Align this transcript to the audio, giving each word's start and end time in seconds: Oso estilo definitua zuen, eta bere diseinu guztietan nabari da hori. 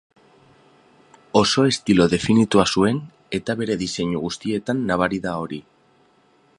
Oso 1.41 1.65
estilo 1.73 2.07
definitua 2.15 2.65
zuen, 2.77 2.97
eta 3.41 3.57
bere 3.61 3.79
diseinu 3.83 4.23
guztietan 4.27 4.83
nabari 4.93 5.23
da 5.29 5.37
hori. 5.45 5.63